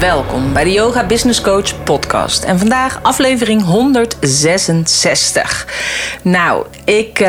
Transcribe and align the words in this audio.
Welkom 0.00 0.52
bij 0.52 0.64
de 0.64 0.72
Yoga 0.72 1.06
Business 1.06 1.40
Coach 1.40 1.84
podcast. 1.84 2.44
En 2.44 2.58
vandaag 2.58 2.98
aflevering 3.02 3.64
166. 3.64 5.66
Nou, 6.22 6.66
ik 6.84 7.20
uh, 7.20 7.26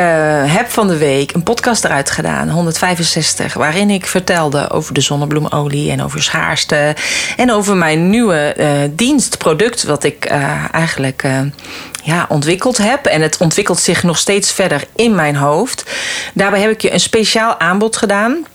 heb 0.54 0.70
van 0.70 0.88
de 0.88 0.96
week 0.96 1.32
een 1.32 1.42
podcast 1.42 1.84
eruit 1.84 2.10
gedaan, 2.10 2.50
165, 2.50 3.54
waarin 3.54 3.90
ik 3.90 4.06
vertelde 4.06 4.70
over 4.70 4.94
de 4.94 5.00
zonnebloemolie 5.00 5.90
en 5.90 6.02
over 6.02 6.22
schaarste 6.22 6.96
en 7.36 7.52
over 7.52 7.76
mijn 7.76 8.10
nieuwe 8.10 8.54
uh, 8.58 8.66
dienstproduct, 8.90 9.82
wat 9.82 10.04
ik 10.04 10.30
uh, 10.30 10.74
eigenlijk 10.74 11.24
ja, 12.02 12.26
ontwikkeld 12.28 12.76
heb. 12.76 13.06
En 13.06 13.22
het 13.22 13.36
ontwikkelt 13.38 13.78
zich 13.78 14.02
nog 14.02 14.18
steeds 14.18 14.52
verder 14.52 14.84
in 14.96 15.14
mijn 15.14 15.36
hoofd. 15.36 15.84
Daarbij 16.34 16.60
heb 16.60 16.70
ik 16.70 16.82
je 16.82 16.92
een 16.92 17.00
speciaal 17.00 17.60
aanbod 17.60 17.96
gedaan. 17.96 18.46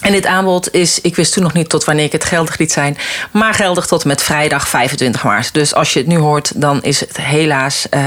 En 0.00 0.12
dit 0.12 0.26
aanbod 0.26 0.72
is, 0.72 1.00
ik 1.00 1.16
wist 1.16 1.32
toen 1.32 1.42
nog 1.42 1.52
niet 1.52 1.68
tot 1.68 1.84
wanneer 1.84 2.04
ik 2.04 2.12
het 2.12 2.24
geldig 2.24 2.58
liet 2.58 2.72
zijn, 2.72 2.98
maar 3.30 3.54
geldig 3.54 3.86
tot 3.86 4.04
met 4.04 4.22
vrijdag 4.22 4.68
25 4.68 5.24
maart. 5.24 5.54
Dus 5.54 5.74
als 5.74 5.92
je 5.92 5.98
het 5.98 6.08
nu 6.08 6.16
hoort, 6.16 6.52
dan 6.54 6.82
is 6.82 7.00
het 7.00 7.16
helaas 7.16 7.86
uh, 7.90 8.00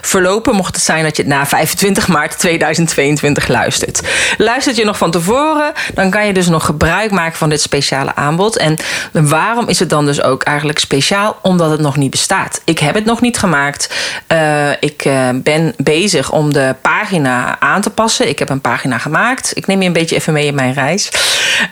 verlopen. 0.00 0.54
Mocht 0.54 0.74
het 0.74 0.84
zijn 0.84 1.02
dat 1.04 1.16
je 1.16 1.22
het 1.22 1.32
na 1.32 1.46
25 1.46 2.08
maart 2.08 2.38
2022 2.38 3.48
luistert. 3.48 4.00
Luistert 4.38 4.76
je 4.76 4.84
nog 4.84 4.98
van 4.98 5.10
tevoren, 5.10 5.72
dan 5.94 6.10
kan 6.10 6.26
je 6.26 6.32
dus 6.32 6.48
nog 6.48 6.64
gebruik 6.64 7.10
maken 7.10 7.38
van 7.38 7.48
dit 7.48 7.60
speciale 7.60 8.14
aanbod. 8.14 8.56
En 8.56 8.76
waarom 9.12 9.68
is 9.68 9.78
het 9.78 9.90
dan 9.90 10.06
dus 10.06 10.22
ook 10.22 10.42
eigenlijk 10.42 10.78
speciaal? 10.78 11.38
Omdat 11.42 11.70
het 11.70 11.80
nog 11.80 11.96
niet 11.96 12.10
bestaat. 12.10 12.60
Ik 12.64 12.78
heb 12.78 12.94
het 12.94 13.04
nog 13.04 13.20
niet 13.20 13.38
gemaakt. 13.38 13.94
Uh, 14.32 14.70
ik 14.80 15.04
uh, 15.04 15.28
ben 15.34 15.74
bezig 15.76 16.32
om 16.32 16.52
de 16.52 16.74
pagina 16.82 17.60
aan 17.60 17.80
te 17.80 17.90
passen. 17.90 18.28
Ik 18.28 18.38
heb 18.38 18.48
een 18.48 18.60
pagina 18.60 18.98
gemaakt. 18.98 19.56
Ik 19.56 19.66
neem 19.66 19.80
je 19.80 19.86
een 19.86 19.92
beetje 19.92 20.16
even 20.16 20.32
mee 20.32 20.46
in 20.46 20.54
mijn 20.54 20.72
reis. 20.72 21.10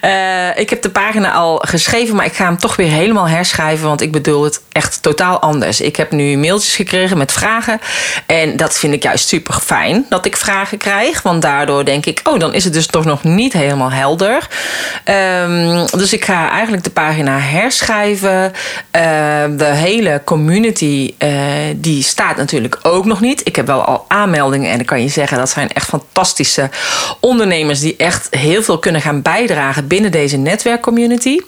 Uh, 0.05 0.59
ik 0.59 0.71
heb 0.71 0.83
de 0.83 0.91
pagina 0.91 1.33
al 1.33 1.63
geschreven, 1.67 2.17
maar 2.17 2.25
ik 2.25 2.33
ga 2.33 2.45
hem 2.45 2.59
toch 2.59 2.77
weer 2.77 2.91
helemaal 2.91 3.29
herschrijven. 3.29 3.87
Want 3.87 4.01
ik 4.01 4.13
bedoel 4.13 4.45
het 4.45 4.61
echt 4.73 5.03
totaal 5.03 5.41
anders. 5.41 5.81
Ik 5.81 5.97
heb 5.97 6.13
nu 6.13 6.37
mailtjes 6.37 6.77
gekregen 6.77 7.19
met 7.19 7.33
vragen. 7.33 7.81
En 8.27 8.57
dat 8.57 8.79
vind 8.79 8.95
ik 8.95 9.03
juist 9.03 9.29
super 9.29 9.55
fijn 9.55 10.07
dat 10.09 10.27
ik 10.27 10.37
vragen 10.37 10.79
krijg. 10.79 11.23
Want 11.23 11.43
daardoor 11.43 11.85
denk 11.85 12.07
ik, 12.07 12.21
oh, 12.25 12.39
dan 12.39 12.55
is 12.55 12.65
het 12.65 12.73
dus 12.73 12.87
toch 12.87 13.05
nog 13.05 13.25
niet 13.25 13.53
helemaal 13.53 13.91
helder. 13.91 14.49
Um, 15.05 15.87
dus 15.87 16.13
ik 16.13 16.25
ga 16.25 16.51
eigenlijk 16.51 16.85
de 16.85 16.91
pagina 16.91 17.39
herschrijven. 17.39 18.43
Uh, 18.43 19.03
de 19.57 19.65
hele 19.65 20.21
community, 20.25 21.15
uh, 21.19 21.31
die 21.77 22.03
staat 22.03 22.37
natuurlijk 22.37 22.79
ook 22.83 23.05
nog 23.05 23.21
niet. 23.21 23.41
Ik 23.47 23.57
heb 23.57 23.67
wel 23.67 23.85
al 23.85 24.05
aanmeldingen 24.09 24.71
en 24.71 24.77
dan 24.77 24.87
kan 24.87 25.03
je 25.03 25.09
zeggen, 25.09 25.39
dat 25.39 25.51
zijn 25.51 25.73
echt 25.73 25.87
fantastische 25.87 26.71
ondernemers 27.21 27.81
die 27.81 27.97
echt 27.97 28.27
heel 28.31 28.63
veel 28.63 28.79
kunnen 28.79 29.01
gaan 29.01 29.23
bijdragen 29.23 29.48
bijdragen 29.49 29.87
binnen 29.87 30.11
deze 30.11 30.37
netwerkcommunity. 30.37 31.41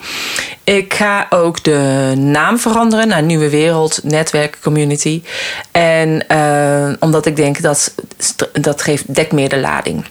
Ik 0.64 0.94
ga 0.94 1.26
ook 1.30 1.64
de 1.64 2.12
naam 2.16 2.58
veranderen 2.58 3.08
naar 3.08 3.22
Nieuwe 3.22 3.50
Wereld 3.50 4.00
Netwerk 4.02 4.58
Community. 4.62 5.22
En 5.72 6.24
uh, 6.32 6.92
omdat 7.00 7.26
ik 7.26 7.36
denk 7.36 7.62
dat 7.62 7.94
dat 8.52 8.82
geeft, 8.82 9.14
dekt 9.14 9.32
meer 9.32 9.48
de 9.48 9.58
lading. 9.58 10.04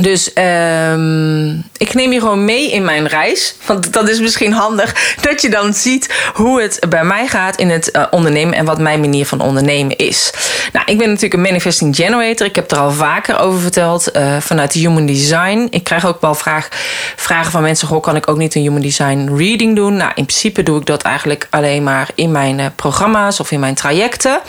Dus 0.00 0.30
um, 0.34 1.64
ik 1.76 1.94
neem 1.94 2.12
je 2.12 2.20
gewoon 2.20 2.44
mee 2.44 2.70
in 2.70 2.84
mijn 2.84 3.06
reis. 3.06 3.54
Want 3.66 3.92
dat 3.92 4.08
is 4.08 4.20
misschien 4.20 4.52
handig 4.52 5.14
dat 5.20 5.42
je 5.42 5.50
dan 5.50 5.74
ziet 5.74 6.30
hoe 6.34 6.62
het 6.62 6.86
bij 6.88 7.04
mij 7.04 7.26
gaat 7.26 7.56
in 7.56 7.70
het 7.70 7.90
uh, 7.92 8.04
ondernemen 8.10 8.54
en 8.54 8.64
wat 8.64 8.78
mijn 8.78 9.00
manier 9.00 9.26
van 9.26 9.40
ondernemen 9.40 9.96
is. 9.96 10.32
Nou, 10.72 10.86
ik 10.86 10.98
ben 10.98 11.06
natuurlijk 11.06 11.34
een 11.34 11.40
manifesting 11.40 11.96
generator. 11.96 12.46
Ik 12.46 12.54
heb 12.54 12.70
er 12.70 12.78
al 12.78 12.90
vaker 12.90 13.38
over 13.38 13.60
verteld 13.60 14.16
uh, 14.16 14.36
vanuit 14.40 14.72
Human 14.72 15.06
Design. 15.06 15.66
Ik 15.70 15.84
krijg 15.84 16.06
ook 16.06 16.20
wel 16.20 16.34
vraag, 16.34 16.68
vragen 17.16 17.50
van 17.50 17.62
mensen: 17.62 17.88
Goh, 17.88 18.02
kan 18.02 18.16
ik 18.16 18.28
ook 18.28 18.38
niet 18.38 18.54
een 18.54 18.62
Human 18.62 18.80
Design 18.80 19.34
reading 19.36 19.76
doen? 19.76 19.96
Nou, 19.96 20.12
in 20.14 20.24
principe 20.24 20.62
doe 20.62 20.80
ik 20.80 20.86
dat 20.86 21.02
eigenlijk 21.02 21.46
alleen 21.50 21.82
maar 21.82 22.08
in 22.14 22.32
mijn 22.32 22.58
uh, 22.58 22.66
programma's 22.76 23.40
of 23.40 23.50
in 23.50 23.60
mijn 23.60 23.74
trajecten. 23.74 24.40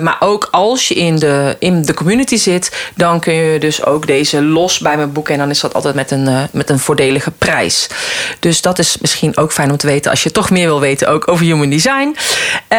maar 0.00 0.16
ook 0.20 0.48
als 0.50 0.88
je 0.88 0.94
in 0.94 1.16
de, 1.16 1.56
in 1.58 1.82
de 1.82 1.94
community 1.94 2.36
zit, 2.36 2.90
dan 2.94 3.20
kun 3.20 3.34
je 3.34 3.58
dus 3.58 3.84
ook 3.84 4.06
deze 4.06 4.33
los 4.42 4.78
bij 4.78 4.96
mijn 4.96 5.12
boeken. 5.12 5.32
En 5.32 5.40
dan 5.40 5.50
is 5.50 5.60
dat 5.60 5.74
altijd 5.74 5.94
met 5.94 6.10
een, 6.10 6.28
uh, 6.28 6.42
met 6.52 6.70
een 6.70 6.78
voordelige 6.78 7.30
prijs. 7.30 7.88
Dus 8.38 8.60
dat 8.60 8.78
is 8.78 8.98
misschien 9.00 9.36
ook 9.36 9.52
fijn 9.52 9.70
om 9.70 9.76
te 9.76 9.86
weten 9.86 10.10
als 10.10 10.22
je 10.22 10.30
toch 10.30 10.50
meer 10.50 10.66
wil 10.66 10.80
weten 10.80 11.08
ook 11.08 11.28
over 11.28 11.44
human 11.44 11.70
design. 11.70 12.16
Uh, 12.68 12.78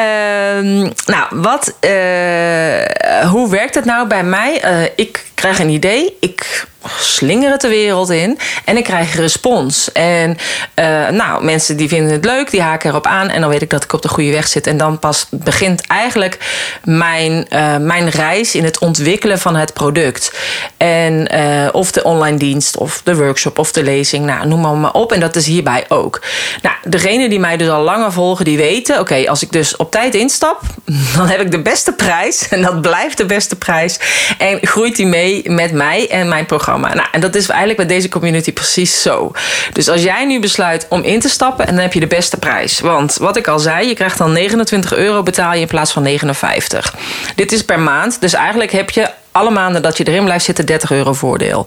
nou, 1.05 1.25
wat, 1.31 1.73
uh, 1.81 3.29
hoe 3.29 3.49
werkt 3.49 3.75
het 3.75 3.85
nou 3.85 4.07
bij 4.07 4.23
mij? 4.23 4.63
Uh, 4.65 4.83
ik 4.95 5.25
krijg 5.35 5.59
een 5.59 5.69
idee. 5.69 6.17
Ik 6.19 6.67
slinger 6.99 7.51
het 7.51 7.61
de 7.61 7.67
wereld 7.67 8.09
in 8.09 8.39
en 8.65 8.77
ik 8.77 8.83
krijg 8.83 9.15
respons. 9.15 9.91
En 9.91 10.37
uh, 10.75 11.09
nou, 11.09 11.43
mensen 11.43 11.77
die 11.77 11.87
vinden 11.87 12.11
het 12.11 12.25
leuk, 12.25 12.51
die 12.51 12.61
haken 12.61 12.89
erop 12.89 13.05
aan 13.05 13.29
en 13.29 13.41
dan 13.41 13.49
weet 13.49 13.61
ik 13.61 13.69
dat 13.69 13.83
ik 13.83 13.93
op 13.93 14.01
de 14.01 14.07
goede 14.07 14.31
weg 14.31 14.47
zit. 14.47 14.67
En 14.67 14.77
dan 14.77 14.99
pas 14.99 15.27
begint 15.29 15.87
eigenlijk 15.87 16.37
mijn, 16.83 17.47
uh, 17.49 17.77
mijn 17.77 18.09
reis 18.09 18.55
in 18.55 18.63
het 18.63 18.79
ontwikkelen 18.79 19.39
van 19.39 19.55
het 19.55 19.73
product. 19.73 20.33
En 20.77 21.35
uh, 21.35 21.67
of 21.71 21.91
de 21.91 22.03
online 22.03 22.37
dienst, 22.37 22.77
of 22.77 23.01
de 23.03 23.15
workshop, 23.15 23.59
of 23.59 23.71
de 23.71 23.83
lezing, 23.83 24.25
nou, 24.25 24.47
noem 24.47 24.61
maar, 24.61 24.75
maar 24.75 24.93
op. 24.93 25.11
En 25.11 25.19
dat 25.19 25.35
is 25.35 25.45
hierbij 25.45 25.85
ook. 25.87 26.21
Nou, 26.61 26.75
degenen 26.83 27.29
die 27.29 27.39
mij 27.39 27.57
dus 27.57 27.69
al 27.69 27.81
langer 27.81 28.11
volgen, 28.11 28.45
die 28.45 28.57
weten, 28.57 28.99
oké, 28.99 29.29
als 29.29 29.43
ik 29.43 29.51
dus 29.51 29.75
op 29.75 29.91
tijd 29.91 30.15
instap, 30.15 30.61
dan 31.15 31.27
heb 31.27 31.41
ik 31.41 31.51
de 31.51 31.61
beste 31.61 31.93
prijs 31.93 32.47
en 32.47 32.61
dat 32.61 32.81
blijft 32.81 33.17
de 33.17 33.25
beste 33.25 33.55
prijs. 33.55 33.99
En 34.37 34.59
groeit 34.61 34.95
die 34.95 35.05
mee 35.05 35.24
met 35.43 35.71
mij 35.71 36.09
en 36.09 36.27
mijn 36.27 36.45
programma. 36.45 36.93
Nou, 36.93 37.07
en 37.11 37.21
dat 37.21 37.35
is 37.35 37.47
eigenlijk 37.47 37.77
bij 37.77 37.95
deze 37.95 38.09
community 38.09 38.53
precies 38.53 39.01
zo. 39.01 39.31
Dus 39.73 39.89
als 39.89 40.03
jij 40.03 40.25
nu 40.25 40.39
besluit 40.39 40.85
om 40.89 41.01
in 41.03 41.19
te 41.19 41.29
stappen, 41.29 41.67
en 41.67 41.73
dan 41.73 41.83
heb 41.83 41.93
je 41.93 41.99
de 41.99 42.07
beste 42.07 42.37
prijs. 42.37 42.79
Want 42.79 43.15
wat 43.15 43.37
ik 43.37 43.47
al 43.47 43.59
zei, 43.59 43.87
je 43.87 43.93
krijgt 43.93 44.17
dan 44.17 44.31
29 44.31 44.93
euro 44.93 45.23
betaal 45.23 45.53
je 45.53 45.59
in 45.59 45.67
plaats 45.67 45.91
van 45.91 46.03
59. 46.03 46.95
Dit 47.35 47.51
is 47.51 47.63
per 47.63 47.79
maand. 47.79 48.21
Dus 48.21 48.33
eigenlijk 48.33 48.71
heb 48.71 48.89
je 48.89 49.09
alle 49.31 49.51
maanden 49.51 49.81
dat 49.81 49.97
je 49.97 50.07
erin 50.07 50.23
blijft 50.23 50.45
zitten 50.45 50.65
30 50.65 50.91
euro 50.91 51.13
voordeel. 51.13 51.65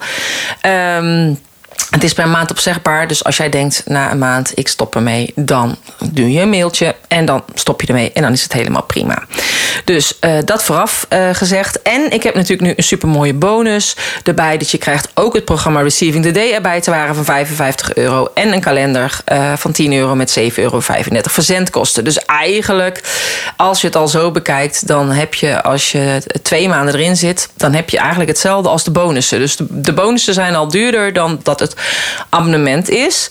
Um, 0.67 1.39
het 1.91 2.05
is 2.05 2.13
per 2.13 2.29
maand 2.29 2.51
opzegbaar. 2.51 3.09
Dus 3.09 3.25
als 3.25 3.37
jij 3.37 3.49
denkt 3.49 3.83
na 3.87 4.11
een 4.11 4.19
maand 4.19 4.53
ik 4.55 4.69
stop 4.69 4.95
ermee, 4.95 5.33
dan 5.35 5.77
doe 6.11 6.33
je 6.33 6.41
een 6.41 6.49
mailtje 6.49 6.95
en 7.09 7.25
dan 7.25 7.45
stop 7.55 7.81
je 7.81 7.87
ermee 7.87 8.13
en 8.13 8.23
dan 8.23 8.33
is 8.33 8.43
het 8.43 8.53
helemaal 8.53 8.83
prima. 8.83 9.23
Dus 9.85 10.19
uh, 10.21 10.39
dat 10.45 10.63
vooraf 10.63 11.07
uh, 11.13 11.29
gezegd. 11.33 11.83
En 11.83 12.11
ik 12.11 12.23
heb 12.23 12.35
natuurlijk 12.35 12.63
nu 12.63 12.73
een 12.77 12.85
super 12.85 13.09
mooie 13.09 13.35
bonus 13.35 13.97
erbij. 14.25 14.59
Dat 14.59 14.71
je 14.71 14.79
krijgt 14.79 15.09
ook 15.15 15.35
het 15.35 15.45
programma 15.45 15.81
Receiving 15.81 16.25
the 16.25 16.31
Day 16.31 16.53
erbij 16.53 16.81
te 16.81 16.91
waren 16.91 17.15
van 17.15 17.25
55 17.25 17.95
euro. 17.95 18.29
En 18.35 18.53
een 18.53 18.61
kalender 18.61 19.21
uh, 19.33 19.53
van 19.57 19.73
10 19.73 19.93
euro 19.93 20.15
met 20.15 20.39
7,35 20.39 20.55
euro 20.55 20.81
verzendkosten. 21.23 22.05
Dus 22.05 22.19
eigenlijk, 22.19 23.03
als 23.57 23.81
je 23.81 23.87
het 23.87 23.97
al 23.97 24.09
zo 24.09 24.31
bekijkt, 24.31 24.87
dan 24.87 25.11
heb 25.11 25.35
je 25.35 25.63
als 25.63 25.93
je 25.93 26.23
twee 26.43 26.69
maanden 26.69 26.95
erin 26.95 27.17
zit, 27.17 27.49
dan 27.57 27.73
heb 27.75 27.91
je 27.91 27.99
eigenlijk 27.99 28.31
hetzelfde 28.31 28.69
als 28.69 28.85
de 28.85 28.91
bonussen. 28.91 29.39
Dus 29.39 29.57
de, 29.57 29.67
de 29.71 29.93
bonussen 29.93 30.35
zijn 30.35 30.55
al 30.55 30.69
duurder 30.69 31.13
dan 31.13 31.41
dat 31.43 31.61
het 31.61 31.75
abonnement 32.29 32.89
is. 32.89 33.31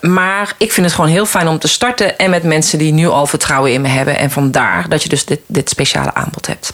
Maar 0.00 0.54
ik 0.58 0.72
vind 0.72 0.86
het 0.86 0.94
gewoon 0.94 1.10
heel 1.10 1.26
fijn 1.26 1.48
om 1.48 1.58
te 1.58 1.68
starten 1.68 2.18
en 2.18 2.30
met 2.30 2.42
mensen 2.42 2.78
die 2.78 2.92
nu 2.92 3.08
al 3.08 3.26
vertrouwen 3.26 3.72
in 3.72 3.80
me 3.80 3.88
hebben. 3.88 4.18
En 4.18 4.30
vandaar 4.30 4.88
dat 4.88 5.02
je 5.02 5.08
dus 5.08 5.24
dit, 5.34 5.40
dit 5.46 5.68
speciale 5.68 6.14
aanbod 6.14 6.46
hebt. 6.46 6.72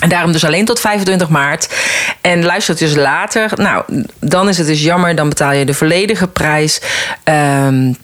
En 0.00 0.08
daarom 0.08 0.32
dus 0.32 0.44
alleen 0.44 0.64
tot 0.64 0.80
25 0.80 1.28
maart. 1.28 1.74
En 2.20 2.44
luistert 2.44 2.78
dus 2.78 2.94
later. 2.94 3.50
Nou, 3.54 3.84
dan 4.20 4.48
is 4.48 4.58
het 4.58 4.66
dus 4.66 4.82
jammer. 4.82 5.14
Dan 5.14 5.28
betaal 5.28 5.52
je 5.52 5.64
de 5.64 5.74
volledige 5.74 6.28
prijs. 6.28 6.80
Um, 7.24 7.96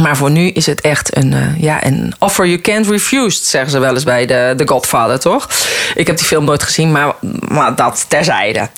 maar 0.00 0.16
voor 0.16 0.30
nu 0.30 0.48
is 0.48 0.66
het 0.66 0.80
echt 0.80 1.16
een, 1.16 1.32
uh, 1.32 1.60
ja, 1.60 1.84
een 1.86 2.14
offer 2.18 2.46
you 2.46 2.60
can't 2.60 2.86
refuse, 2.86 3.44
zeggen 3.44 3.70
ze 3.70 3.78
wel 3.78 3.94
eens 3.94 4.04
bij 4.04 4.26
de, 4.26 4.54
The 4.56 4.68
Godfather, 4.68 5.20
toch? 5.20 5.48
Ik 5.94 6.06
heb 6.06 6.16
die 6.16 6.26
film 6.26 6.44
nooit 6.44 6.62
gezien, 6.62 6.92
maar, 6.92 7.14
maar 7.48 7.74
dat 7.74 8.04
terzijde. 8.08 8.68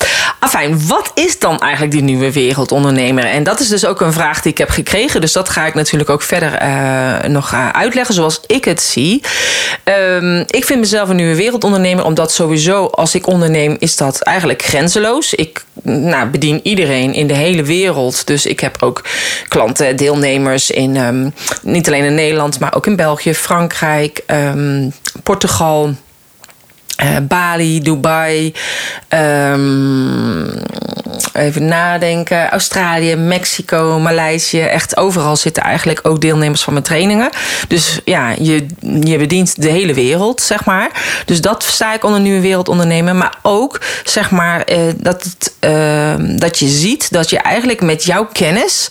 Afijn, 0.41 0.87
wat 0.87 1.11
is 1.15 1.39
dan 1.39 1.61
eigenlijk 1.61 1.93
die 1.93 2.03
nieuwe 2.03 2.33
wereldondernemer? 2.33 3.25
En 3.25 3.43
dat 3.43 3.61
is 3.61 3.69
dus 3.69 3.87
ook 3.87 4.01
een 4.01 4.13
vraag 4.13 4.43
die 4.43 4.53
ik 4.53 4.59
heb 4.59 4.71
gekregen. 4.71 5.21
Dus 5.21 5.33
dat 5.33 5.49
ga 5.49 5.67
ik 5.67 5.75
natuurlijk 5.75 6.11
ook 6.11 6.23
verder 6.23 6.63
uh, 6.63 7.31
nog 7.31 7.53
uh, 7.53 7.69
uitleggen 7.69 8.15
zoals 8.15 8.41
ik 8.47 8.65
het 8.65 8.83
zie. 8.83 9.23
Um, 9.85 10.45
ik 10.47 10.65
vind 10.65 10.81
mezelf 10.81 11.09
een 11.09 11.17
nieuwe 11.17 11.37
wereldondernemer, 11.37 12.05
omdat 12.05 12.33
sowieso 12.33 12.87
als 12.87 13.15
ik 13.15 13.27
onderneem, 13.27 13.77
is 13.79 13.97
dat 13.97 14.21
eigenlijk 14.21 14.63
grenzeloos. 14.63 15.35
Ik 15.35 15.65
nou, 15.87 16.29
bedien 16.29 16.61
iedereen 16.63 17.13
in 17.15 17.27
de 17.27 17.35
hele 17.35 17.63
wereld. 17.63 18.27
Dus 18.27 18.47
ik 18.47 18.61
heb 18.61 18.83
ook 18.83 19.05
klanten, 19.49 19.97
deelnemers 19.97 20.71
in 20.71 20.97
um, 20.97 21.35
niet 21.63 21.87
alleen 21.87 22.05
in 22.05 22.15
Nederland, 22.15 22.59
maar 22.59 22.75
ook 22.75 22.87
in 22.87 22.97
België, 22.97 23.35
Frankrijk, 23.35 24.23
um, 24.27 24.93
Portugal. 25.23 25.95
uh, 27.03 27.17
Bali, 27.23 27.81
Dubai, 27.81 28.55
um, 29.09 30.49
even 31.33 31.67
nadenken, 31.67 32.51
Australië, 32.51 33.17
Mexico, 33.17 33.99
Maleisië. 33.99 34.61
Echt 34.61 34.97
overal 34.97 35.37
zitten 35.37 35.63
eigenlijk 35.63 36.01
ook 36.03 36.21
deelnemers 36.21 36.63
van 36.63 36.73
mijn 36.73 36.85
trainingen. 36.85 37.31
Dus 37.69 38.01
ja, 38.05 38.35
je, 38.39 38.67
je 39.01 39.19
bedient 39.19 39.63
de 39.63 39.69
hele 39.69 39.95
wereld, 39.95 40.41
zeg 40.41 40.65
maar. 40.65 40.91
Dus 41.25 41.41
dat 41.41 41.63
sta 41.63 41.95
ik 41.95 42.05
onder 42.05 42.21
nieuwe 42.21 42.41
wereld 42.41 42.69
ondernemen. 42.69 43.17
Maar 43.17 43.35
ook, 43.43 43.81
zeg 44.05 44.31
maar, 44.31 44.71
uh, 44.73 44.79
dat, 44.97 45.23
het, 45.23 45.55
uh, 45.61 46.39
dat 46.39 46.59
je 46.59 46.69
ziet 46.69 47.13
dat 47.13 47.31
je 47.31 47.39
eigenlijk 47.39 47.81
met 47.81 48.05
jouw 48.05 48.29
kennis 48.33 48.89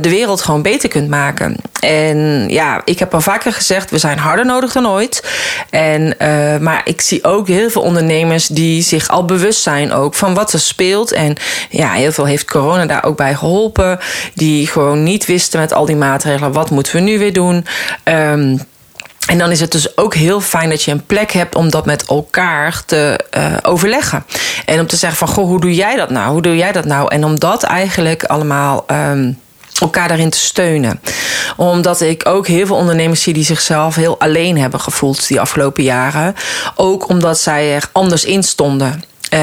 de 0.00 0.08
wereld 0.08 0.42
gewoon 0.42 0.62
beter 0.62 0.88
kunt 0.88 1.08
maken. 1.08 1.56
En 1.80 2.48
ja, 2.48 2.82
ik 2.84 2.98
heb 2.98 3.14
al 3.14 3.20
vaker 3.20 3.52
gezegd, 3.52 3.90
we 3.90 3.98
zijn 3.98 4.18
harder 4.18 4.46
nodig 4.46 4.72
dan 4.72 4.88
ooit. 4.88 5.24
En, 5.70 6.16
maar 6.60 6.80
ik 6.84 7.00
zie 7.00 7.24
ook 7.24 7.48
heel 7.48 7.70
veel 7.70 7.82
ondernemers 7.82 8.46
die 8.46 8.82
zich 8.82 9.08
al 9.08 9.24
bewust 9.24 9.62
zijn 9.62 9.92
ook 9.92 10.14
van 10.14 10.34
wat 10.34 10.52
er 10.52 10.60
speelt. 10.60 11.12
En 11.12 11.33
ja, 11.70 11.92
heel 11.92 12.12
veel 12.12 12.24
heeft 12.24 12.50
corona 12.50 12.86
daar 12.86 13.04
ook 13.04 13.16
bij 13.16 13.34
geholpen. 13.34 13.98
Die 14.34 14.66
gewoon 14.66 15.02
niet 15.02 15.26
wisten 15.26 15.60
met 15.60 15.72
al 15.72 15.84
die 15.86 15.96
maatregelen, 15.96 16.52
wat 16.52 16.70
moeten 16.70 16.94
we 16.94 17.00
nu 17.00 17.18
weer 17.18 17.32
doen? 17.32 17.66
Um, 18.04 18.60
en 19.26 19.38
dan 19.38 19.50
is 19.50 19.60
het 19.60 19.72
dus 19.72 19.96
ook 19.96 20.14
heel 20.14 20.40
fijn 20.40 20.68
dat 20.70 20.82
je 20.82 20.90
een 20.90 21.06
plek 21.06 21.32
hebt 21.32 21.54
om 21.54 21.70
dat 21.70 21.86
met 21.86 22.06
elkaar 22.06 22.82
te 22.86 23.20
uh, 23.36 23.52
overleggen. 23.62 24.24
En 24.64 24.80
om 24.80 24.86
te 24.86 24.96
zeggen 24.96 25.18
van, 25.18 25.28
goh, 25.28 25.46
hoe 25.46 25.60
doe 25.60 25.74
jij 25.74 25.96
dat 25.96 26.10
nou? 26.10 26.32
Hoe 26.32 26.42
doe 26.42 26.56
jij 26.56 26.72
dat 26.72 26.84
nou? 26.84 27.10
En 27.10 27.24
om 27.24 27.38
dat 27.38 27.62
eigenlijk 27.62 28.24
allemaal 28.24 28.84
um, 28.90 29.38
elkaar 29.80 30.08
daarin 30.08 30.30
te 30.30 30.38
steunen. 30.38 31.00
Omdat 31.56 32.00
ik 32.00 32.28
ook 32.28 32.46
heel 32.46 32.66
veel 32.66 32.76
ondernemers 32.76 33.22
zie 33.22 33.34
die 33.34 33.44
zichzelf 33.44 33.94
heel 33.94 34.20
alleen 34.20 34.58
hebben 34.58 34.80
gevoeld 34.80 35.28
die 35.28 35.40
afgelopen 35.40 35.82
jaren. 35.82 36.34
Ook 36.74 37.08
omdat 37.08 37.38
zij 37.38 37.74
er 37.74 37.88
anders 37.92 38.24
in 38.24 38.42
stonden. 38.42 39.04
Uh, 39.34 39.40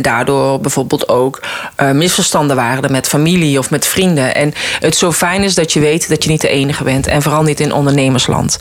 daardoor 0.00 0.60
bijvoorbeeld 0.60 1.08
ook 1.08 1.42
uh, 1.80 1.90
misverstanden 1.90 2.56
waren 2.56 2.92
met 2.92 3.08
familie 3.08 3.58
of 3.58 3.70
met 3.70 3.86
vrienden. 3.86 4.34
En 4.34 4.52
het 4.80 4.96
zo 4.96 5.12
fijn 5.12 5.42
is 5.42 5.54
dat 5.54 5.72
je 5.72 5.80
weet 5.80 6.08
dat 6.08 6.24
je 6.24 6.30
niet 6.30 6.40
de 6.40 6.48
enige 6.48 6.84
bent. 6.84 7.06
En 7.06 7.22
vooral 7.22 7.42
niet 7.42 7.60
in 7.60 7.72
ondernemersland. 7.72 8.56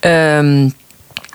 Um, 0.00 0.74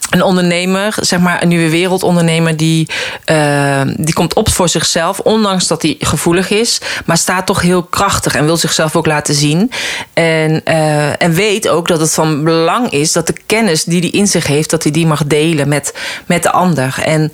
een 0.10 0.22
ondernemer, 0.24 0.96
zeg 1.00 1.20
maar 1.20 1.42
een 1.42 1.48
nieuwe 1.48 1.70
wereldondernemer, 1.70 2.58
die, 2.58 2.88
uh, 3.32 3.82
die 3.96 4.14
komt 4.14 4.34
op 4.34 4.50
voor 4.50 4.70
zichzelf, 4.70 5.20
ondanks 5.20 5.68
dat 5.68 5.82
hij 5.82 5.96
gevoelig 6.00 6.50
is, 6.50 6.82
maar 7.06 7.18
staat 7.18 7.46
toch 7.46 7.62
heel 7.62 7.84
krachtig 7.84 8.36
en 8.36 8.46
wil 8.46 8.58
zichzelf 8.58 8.96
ook 8.96 9.06
laten 9.06 9.36
zien. 9.36 9.72
En, 10.14 10.64
en 11.18 11.34
weet 11.34 11.68
ook 11.68 11.88
dat 11.88 12.00
het 12.00 12.14
van 12.14 12.44
belang 12.44 12.90
is 12.90 13.12
dat 13.12 13.28
de 13.28 13.36
kennis 13.46 13.84
die 13.84 14.00
hij 14.00 14.10
in 14.10 14.28
zich 14.28 14.48
heeft, 14.48 14.70
dat 14.70 14.84
hij 14.84 14.92
die 14.92 15.08
mag 15.08 15.26
delen 15.26 15.68
met, 15.68 15.94
met 16.26 16.44
de 16.44 16.52
ander. 16.52 17.02
En 17.04 17.32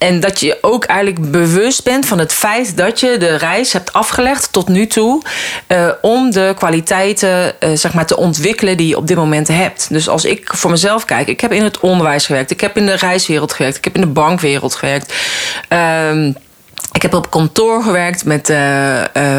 en 0.00 0.20
dat 0.20 0.40
je 0.40 0.58
ook 0.60 0.84
eigenlijk 0.84 1.30
bewust 1.30 1.84
bent 1.84 2.06
van 2.06 2.18
het 2.18 2.32
feit 2.32 2.76
dat 2.76 3.00
je 3.00 3.16
de 3.18 3.36
reis 3.36 3.72
hebt 3.72 3.92
afgelegd 3.92 4.52
tot 4.52 4.68
nu 4.68 4.86
toe. 4.86 5.22
Uh, 5.68 5.88
om 6.02 6.30
de 6.30 6.52
kwaliteiten 6.56 7.54
uh, 7.60 7.70
zeg 7.74 7.94
maar, 7.94 8.06
te 8.06 8.16
ontwikkelen 8.16 8.76
die 8.76 8.88
je 8.88 8.96
op 8.96 9.06
dit 9.06 9.16
moment 9.16 9.48
hebt. 9.48 9.86
Dus 9.88 10.08
als 10.08 10.24
ik 10.24 10.50
voor 10.54 10.70
mezelf 10.70 11.04
kijk, 11.04 11.28
ik 11.28 11.40
heb 11.40 11.52
in 11.52 11.62
het 11.62 11.80
onderwijs 11.80 12.26
gewerkt, 12.26 12.50
ik 12.50 12.60
heb 12.60 12.76
in 12.76 12.86
de 12.86 12.94
reiswereld 12.94 13.52
gewerkt, 13.52 13.76
ik 13.76 13.84
heb 13.84 13.94
in 13.94 14.00
de 14.00 14.06
bankwereld 14.06 14.74
gewerkt. 14.74 15.14
Um, 16.08 16.36
ik 16.92 17.02
heb 17.02 17.14
op 17.14 17.30
kantoor 17.30 17.82
gewerkt 17.82 18.24
met, 18.24 18.50
uh, 18.50 18.56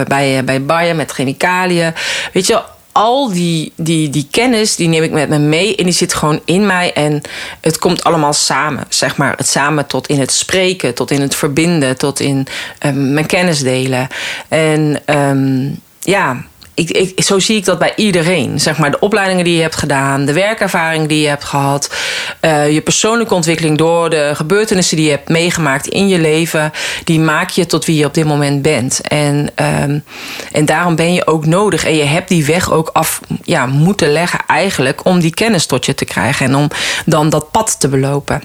bij, 0.07 0.41
bij 0.45 0.65
Bayer 0.65 0.95
met 0.95 1.11
chemicaliën. 1.11 1.93
Weet 2.33 2.47
je, 2.47 2.61
al 2.91 3.31
die, 3.31 3.73
die, 3.75 4.09
die 4.09 4.27
kennis, 4.31 4.75
die 4.75 4.88
neem 4.88 5.03
ik 5.03 5.11
met 5.11 5.29
me 5.29 5.38
mee 5.38 5.75
en 5.75 5.83
die 5.83 5.93
zit 5.93 6.13
gewoon 6.13 6.41
in 6.45 6.65
mij. 6.65 6.93
En 6.93 7.21
het 7.61 7.77
komt 7.77 8.03
allemaal 8.03 8.33
samen, 8.33 8.85
zeg 8.89 9.17
maar. 9.17 9.33
Het 9.38 9.47
samen 9.47 9.88
tot 9.88 10.07
in 10.07 10.19
het 10.19 10.31
spreken, 10.31 10.95
tot 10.95 11.11
in 11.11 11.21
het 11.21 11.35
verbinden, 11.35 11.97
tot 11.97 12.19
in 12.19 12.47
um, 12.85 13.13
mijn 13.13 13.25
kennis 13.25 13.59
delen. 13.59 14.07
En 14.47 15.01
um, 15.05 15.79
ja, 15.99 16.45
ik, 16.89 17.23
zo 17.23 17.39
zie 17.39 17.57
ik 17.57 17.65
dat 17.65 17.79
bij 17.79 17.93
iedereen. 17.95 18.59
Zeg 18.59 18.77
maar, 18.77 18.91
de 18.91 18.99
opleidingen 18.99 19.43
die 19.43 19.55
je 19.55 19.61
hebt 19.61 19.75
gedaan, 19.75 20.25
de 20.25 20.33
werkervaring 20.33 21.07
die 21.07 21.21
je 21.21 21.27
hebt 21.27 21.43
gehad, 21.43 21.93
uh, 22.41 22.71
je 22.71 22.81
persoonlijke 22.81 23.33
ontwikkeling 23.33 23.77
door 23.77 24.09
de 24.09 24.31
gebeurtenissen 24.35 24.97
die 24.97 25.05
je 25.05 25.11
hebt 25.11 25.29
meegemaakt 25.29 25.87
in 25.87 26.07
je 26.07 26.19
leven, 26.19 26.71
die 27.03 27.19
maak 27.19 27.49
je 27.49 27.65
tot 27.65 27.85
wie 27.85 27.97
je 27.97 28.05
op 28.05 28.13
dit 28.13 28.25
moment 28.25 28.61
bent. 28.61 29.01
En, 29.01 29.49
um, 29.55 30.03
en 30.51 30.65
daarom 30.65 30.95
ben 30.95 31.13
je 31.13 31.27
ook 31.27 31.45
nodig. 31.45 31.85
En 31.85 31.95
je 31.95 32.03
hebt 32.03 32.29
die 32.29 32.45
weg 32.45 32.71
ook 32.71 32.89
af 32.93 33.19
ja, 33.43 33.65
moeten 33.65 34.11
leggen, 34.11 34.39
eigenlijk, 34.47 35.05
om 35.05 35.19
die 35.19 35.33
kennis 35.33 35.65
tot 35.65 35.85
je 35.85 35.93
te 35.93 36.05
krijgen 36.05 36.45
en 36.45 36.55
om 36.55 36.67
dan 37.05 37.29
dat 37.29 37.51
pad 37.51 37.79
te 37.79 37.87
belopen. 37.87 38.43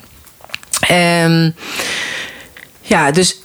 Um, 0.91 1.55
ja, 2.81 3.11
dus 3.11 3.41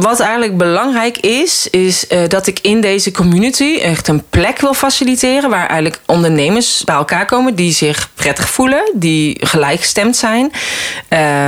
wat 0.00 0.20
eigenlijk 0.20 0.56
belangrijk 0.56 1.18
is, 1.18 1.68
is 1.70 2.06
uh, 2.08 2.18
dat 2.28 2.46
ik 2.46 2.58
in 2.62 2.80
deze 2.80 3.10
community 3.10 3.78
echt 3.82 4.08
een 4.08 4.24
plek 4.30 4.60
wil 4.60 4.74
faciliteren 4.74 5.50
waar 5.50 5.66
eigenlijk 5.66 6.00
ondernemers 6.06 6.84
bij 6.84 6.94
elkaar 6.94 7.26
komen 7.26 7.54
die 7.54 7.72
zich 7.72 8.10
prettig 8.14 8.48
voelen, 8.48 8.90
die 8.94 9.46
gelijkgestemd 9.46 10.16
zijn. 10.16 10.52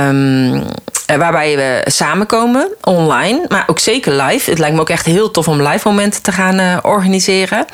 Um, 0.07 0.63
waarbij 1.17 1.55
we 1.55 1.81
samenkomen 1.85 2.67
online, 2.81 3.45
maar 3.47 3.63
ook 3.67 3.79
zeker 3.79 4.23
live. 4.23 4.49
Het 4.49 4.59
lijkt 4.59 4.75
me 4.75 4.81
ook 4.81 4.89
echt 4.89 5.05
heel 5.05 5.31
tof 5.31 5.47
om 5.47 5.61
live 5.61 5.87
momenten 5.87 6.21
te 6.21 6.31
gaan 6.31 6.59
uh, 6.59 6.77
organiseren. 6.81 7.65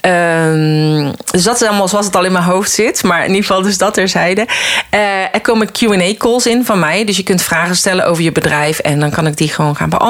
Um, 0.00 1.12
dus 1.30 1.42
dat 1.42 1.60
is 1.60 1.68
allemaal 1.68 1.88
zoals 1.88 2.06
het 2.06 2.16
al 2.16 2.24
in 2.24 2.32
mijn 2.32 2.44
hoofd 2.44 2.70
zit, 2.70 3.02
maar 3.02 3.20
in 3.20 3.28
ieder 3.28 3.44
geval 3.44 3.62
dus 3.62 3.78
dat 3.78 3.94
terzijde. 3.94 4.46
Uh, 4.94 5.34
er 5.34 5.40
komen 5.40 5.72
Q&A 5.72 6.14
calls 6.18 6.46
in 6.46 6.64
van 6.64 6.78
mij, 6.78 7.04
dus 7.04 7.16
je 7.16 7.22
kunt 7.22 7.42
vragen 7.42 7.76
stellen 7.76 8.06
over 8.06 8.22
je 8.22 8.32
bedrijf 8.32 8.78
en 8.78 9.00
dan 9.00 9.10
kan 9.10 9.26
ik 9.26 9.36
die 9.36 9.48
gewoon 9.48 9.76
gaan 9.76 9.88
beantwoorden. 9.88 10.03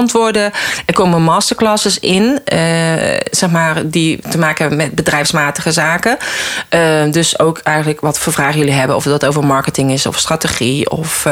Er 0.87 0.95
komen 0.95 1.23
masterclasses 1.23 1.99
in, 1.99 2.23
uh, 2.23 2.59
zeg 3.31 3.51
maar, 3.51 3.91
die 3.91 4.21
te 4.31 4.39
maken 4.39 4.61
hebben 4.61 4.77
met 4.87 4.95
bedrijfsmatige 4.95 5.73
zaken. 5.73 6.17
Uh, 6.71 7.13
dus 7.13 7.39
ook 7.39 7.59
eigenlijk 7.59 8.01
wat 8.01 8.19
voor 8.19 8.33
vragen 8.33 8.59
jullie 8.59 8.75
hebben, 8.75 8.97
of 8.97 9.05
dat 9.05 9.27
over 9.27 9.45
marketing 9.45 9.93
is 9.93 10.07
of 10.07 10.19
strategie 10.19 10.91
of 10.91 11.27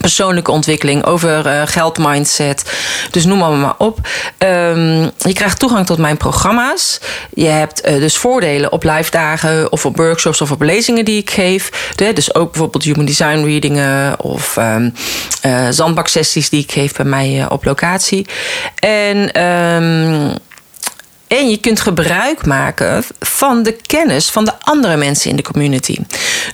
persoonlijke 0.00 0.50
ontwikkeling, 0.50 1.04
over 1.04 1.46
uh, 1.46 1.62
geldmindset. 1.64 2.72
Dus 3.10 3.24
noem 3.24 3.38
maar, 3.38 3.50
maar 3.50 3.74
op. 3.78 3.98
Um, 4.38 5.10
je 5.18 5.32
krijgt 5.32 5.58
toegang 5.58 5.86
tot 5.86 5.98
mijn 5.98 6.16
programma's. 6.16 7.00
Je 7.32 7.46
hebt 7.46 7.88
uh, 7.88 7.94
dus 7.94 8.16
voordelen 8.16 8.72
op 8.72 8.84
live 8.84 9.10
dagen 9.10 9.72
of 9.72 9.86
op 9.86 9.96
workshops 9.96 10.40
of 10.40 10.50
op 10.50 10.62
lezingen 10.62 11.04
die 11.04 11.20
ik 11.20 11.30
geef. 11.30 11.92
De, 11.94 12.12
dus 12.12 12.34
ook 12.34 12.50
bijvoorbeeld 12.50 12.84
human 12.84 13.04
design 13.04 13.44
readingen 13.44 14.20
of 14.20 14.56
um, 14.56 14.94
uh, 15.46 15.66
zandbaksessies 15.70 16.48
die 16.48 16.62
ik 16.62 16.72
geef 16.72 16.92
bij 16.92 17.06
mij 17.06 17.46
op 17.48 17.64
locatie. 17.64 18.26
En 18.78 19.42
um, 19.44 20.36
en 21.38 21.50
je 21.50 21.56
kunt 21.56 21.80
gebruik 21.80 22.46
maken 22.46 23.04
van 23.20 23.62
de 23.62 23.76
kennis 23.86 24.30
van 24.30 24.44
de 24.44 24.52
andere 24.60 24.96
mensen 24.96 25.30
in 25.30 25.36
de 25.36 25.42
community. 25.42 25.96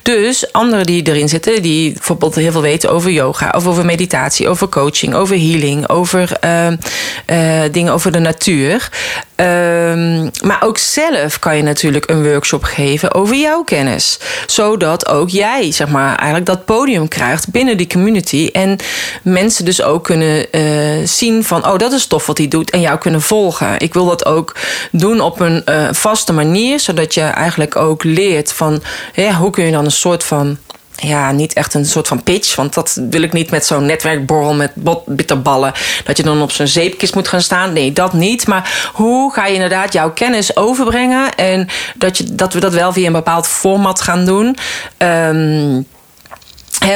Dus 0.02 0.52
anderen 0.52 0.86
die 0.86 1.02
erin 1.02 1.28
zitten, 1.28 1.62
die 1.62 1.92
bijvoorbeeld 1.92 2.34
heel 2.34 2.52
veel 2.52 2.60
weten 2.60 2.90
over 2.90 3.10
yoga, 3.10 3.50
of 3.56 3.66
over 3.66 3.84
meditatie, 3.84 4.48
over 4.48 4.68
coaching, 4.68 5.14
over 5.14 5.36
healing, 5.36 5.88
over 5.88 6.30
uh, 6.44 6.66
uh, 6.66 7.72
dingen 7.72 7.92
over 7.92 8.12
de 8.12 8.18
natuur. 8.18 8.88
Um, 9.36 10.27
maar 10.44 10.62
ook 10.62 10.78
zelf 10.78 11.38
kan 11.38 11.56
je 11.56 11.62
natuurlijk 11.62 12.10
een 12.10 12.24
workshop 12.24 12.62
geven 12.62 13.14
over 13.14 13.36
jouw 13.36 13.62
kennis. 13.62 14.18
Zodat 14.46 15.08
ook 15.08 15.28
jij, 15.28 15.72
zeg 15.72 15.88
maar, 15.88 16.16
eigenlijk 16.16 16.46
dat 16.46 16.64
podium 16.64 17.08
krijgt 17.08 17.50
binnen 17.50 17.76
die 17.76 17.86
community. 17.86 18.48
En 18.52 18.76
mensen 19.22 19.64
dus 19.64 19.82
ook 19.82 20.04
kunnen 20.04 20.46
uh, 20.52 21.06
zien 21.06 21.44
van, 21.44 21.66
oh, 21.66 21.78
dat 21.78 21.92
is 21.92 22.06
tof 22.06 22.26
wat 22.26 22.38
hij 22.38 22.48
doet. 22.48 22.70
En 22.70 22.80
jou 22.80 22.98
kunnen 22.98 23.22
volgen. 23.22 23.78
Ik 23.78 23.94
wil 23.94 24.06
dat 24.06 24.26
ook 24.26 24.56
doen 24.92 25.20
op 25.20 25.40
een 25.40 25.62
uh, 25.66 25.88
vaste 25.92 26.32
manier. 26.32 26.80
Zodat 26.80 27.14
je 27.14 27.22
eigenlijk 27.22 27.76
ook 27.76 28.04
leert 28.04 28.52
van, 28.52 28.82
ja, 29.14 29.32
hoe 29.32 29.50
kun 29.50 29.64
je 29.64 29.72
dan 29.72 29.84
een 29.84 29.90
soort 29.90 30.24
van 30.24 30.58
ja, 31.00 31.32
niet 31.32 31.52
echt 31.52 31.74
een 31.74 31.86
soort 31.86 32.08
van 32.08 32.22
pitch. 32.22 32.56
Want 32.56 32.74
dat 32.74 33.00
wil 33.10 33.22
ik 33.22 33.32
niet 33.32 33.50
met 33.50 33.66
zo'n 33.66 33.86
netwerkborrel 33.86 34.54
met 34.54 34.72
bitterballen. 35.06 35.72
Dat 36.04 36.16
je 36.16 36.22
dan 36.22 36.42
op 36.42 36.50
zo'n 36.50 36.66
zeepkist 36.66 37.14
moet 37.14 37.28
gaan 37.28 37.40
staan. 37.40 37.72
Nee, 37.72 37.92
dat 37.92 38.12
niet. 38.12 38.46
Maar 38.46 38.90
hoe 38.92 39.32
ga 39.32 39.46
je 39.46 39.54
inderdaad 39.54 39.92
jouw 39.92 40.12
kennis 40.12 40.56
overbrengen? 40.56 41.34
En 41.34 41.68
dat, 41.96 42.18
je, 42.18 42.34
dat 42.34 42.52
we 42.52 42.60
dat 42.60 42.72
wel 42.72 42.92
via 42.92 43.06
een 43.06 43.12
bepaald 43.12 43.46
format 43.46 44.00
gaan 44.00 44.24
doen. 44.24 44.56
Um, 44.98 45.86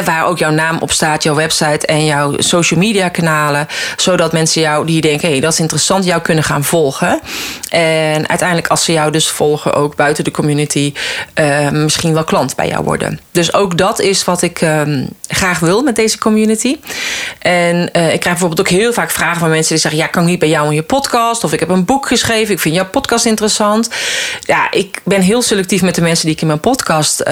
Waar 0.04 0.26
ook 0.26 0.38
jouw 0.38 0.50
naam 0.50 0.78
op 0.78 0.92
staat, 0.92 1.22
jouw 1.22 1.34
website 1.34 1.86
en 1.86 2.04
jouw 2.04 2.34
social 2.38 2.80
media 2.80 3.08
kanalen. 3.08 3.66
Zodat 3.96 4.32
mensen 4.32 4.60
jou 4.60 4.86
die 4.86 5.00
denken, 5.00 5.26
hé, 5.26 5.32
hey, 5.32 5.40
dat 5.40 5.52
is 5.52 5.60
interessant, 5.60 6.04
jou 6.04 6.22
kunnen 6.22 6.44
gaan 6.44 6.64
volgen. 6.64 7.20
En 7.68 8.28
uiteindelijk 8.28 8.68
als 8.68 8.84
ze 8.84 8.92
jou 8.92 9.10
dus 9.10 9.28
volgen, 9.28 9.74
ook 9.74 9.96
buiten 9.96 10.24
de 10.24 10.30
community, 10.30 10.92
uh, 11.40 11.70
misschien 11.70 12.14
wel 12.14 12.24
klant 12.24 12.56
bij 12.56 12.68
jou 12.68 12.84
worden. 12.84 13.20
Dus 13.30 13.54
ook 13.54 13.78
dat 13.78 14.00
is 14.00 14.24
wat 14.24 14.42
ik 14.42 14.60
uh, 14.60 14.82
graag 15.28 15.58
wil 15.58 15.82
met 15.82 15.96
deze 15.96 16.18
community. 16.18 16.76
En 17.38 17.82
ik 17.86 17.92
krijg 17.92 18.22
bijvoorbeeld 18.22 18.60
ook 18.60 18.68
heel 18.68 18.92
vaak 18.92 19.10
vragen 19.10 19.40
van 19.40 19.50
mensen 19.50 19.72
die 19.72 19.82
zeggen: 19.82 20.00
Ja, 20.00 20.06
kan 20.06 20.22
ik 20.22 20.28
niet 20.28 20.38
bij 20.38 20.48
jou 20.48 20.68
in 20.68 20.74
je 20.74 20.82
podcast? 20.82 21.44
Of 21.44 21.52
ik 21.52 21.60
heb 21.60 21.68
een 21.68 21.84
boek 21.84 22.06
geschreven, 22.06 22.54
ik 22.54 22.60
vind 22.60 22.74
jouw 22.74 22.86
podcast 22.86 23.24
interessant. 23.24 23.88
Ja, 24.40 24.70
ik 24.70 25.00
ben 25.04 25.20
heel 25.20 25.42
selectief 25.42 25.82
met 25.82 25.94
de 25.94 26.02
mensen 26.02 26.26
die 26.26 26.34
ik 26.34 26.40
in 26.40 26.46
mijn 26.46 26.60
podcast 26.60 27.22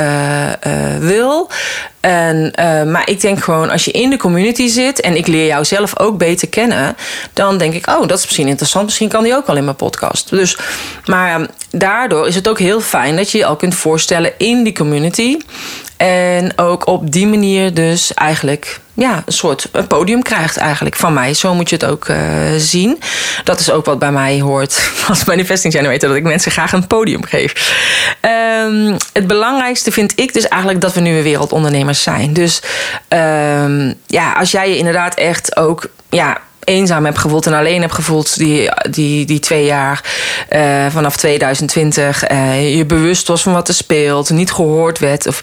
wil. 1.00 1.50
En, 2.00 2.52
uh, 2.61 2.83
maar 2.83 3.09
ik 3.09 3.21
denk 3.21 3.45
gewoon, 3.45 3.71
als 3.71 3.85
je 3.85 3.90
in 3.90 4.11
de 4.11 4.16
community 4.16 4.69
zit 4.69 5.00
en 5.00 5.16
ik 5.16 5.26
leer 5.26 5.47
jou 5.47 5.64
zelf 5.64 5.99
ook 5.99 6.19
beter 6.19 6.49
kennen, 6.49 6.97
dan 7.33 7.59
denk 7.59 7.75
ik, 7.75 7.88
oh, 7.88 8.07
dat 8.07 8.19
is 8.19 8.25
misschien 8.25 8.49
interessant. 8.49 8.85
Misschien 8.85 9.09
kan 9.09 9.23
die 9.23 9.35
ook 9.35 9.47
wel 9.47 9.57
in 9.57 9.64
mijn 9.64 9.76
podcast. 9.76 10.30
Dus, 10.30 10.59
maar 11.04 11.47
daardoor 11.71 12.26
is 12.26 12.35
het 12.35 12.49
ook 12.49 12.59
heel 12.59 12.80
fijn 12.80 13.16
dat 13.16 13.30
je 13.30 13.38
je 13.38 13.45
al 13.45 13.57
kunt 13.57 13.75
voorstellen 13.75 14.33
in 14.38 14.62
die 14.62 14.75
community. 14.75 15.37
En 16.07 16.59
ook 16.59 16.87
op 16.87 17.12
die 17.12 17.26
manier 17.26 17.75
dus 17.75 18.14
eigenlijk 18.14 18.80
ja, 18.95 19.23
een 19.26 19.33
soort 19.33 19.69
een 19.73 19.87
podium 19.87 20.23
krijgt 20.23 20.57
eigenlijk 20.57 20.97
van 20.97 21.12
mij. 21.12 21.35
Zo 21.35 21.54
moet 21.54 21.69
je 21.69 21.75
het 21.75 21.85
ook 21.85 22.09
uh, 22.09 22.19
zien. 22.57 23.00
Dat 23.45 23.61
is 23.61 23.71
ook 23.71 23.85
wat 23.85 23.99
bij 23.99 24.12
mij 24.12 24.40
hoort 24.40 24.90
als 25.09 25.25
manifesting 25.25 25.73
generator. 25.73 26.09
Dat 26.09 26.19
ik 26.19 26.23
mensen 26.23 26.52
graag 26.52 26.73
een 26.73 26.87
podium 26.87 27.25
geef. 27.25 27.75
Um, 28.66 28.97
het 29.12 29.26
belangrijkste 29.26 29.92
vind 29.92 30.12
ik 30.21 30.33
dus 30.33 30.49
eigenlijk 30.49 30.83
dat 30.83 30.95
we 30.95 31.00
nu 31.00 31.12
weer 31.12 31.23
wereldondernemers 31.23 32.02
zijn. 32.02 32.33
Dus 32.33 32.62
um, 33.09 33.95
ja, 34.07 34.33
als 34.33 34.50
jij 34.50 34.69
je 34.69 34.76
inderdaad 34.76 35.14
echt 35.14 35.57
ook... 35.57 35.87
Ja, 36.09 36.40
eenzaam 36.64 37.05
heb 37.05 37.17
gevoeld 37.17 37.47
en 37.47 37.52
alleen 37.52 37.81
heb 37.81 37.90
gevoeld 37.90 38.38
die, 38.38 38.71
die, 38.90 39.26
die 39.26 39.40
twee 39.40 39.64
jaar 39.64 40.05
uh, 40.52 40.87
vanaf 40.90 41.17
2020. 41.17 42.31
Uh, 42.31 42.76
je 42.76 42.87
bewust 42.87 43.29
was 43.29 43.43
van 43.43 43.52
wat 43.52 43.69
er 43.69 43.75
speelt, 43.75 44.31
niet 44.31 44.52
gehoord 44.52 44.99
werd. 44.99 45.26
Of 45.26 45.43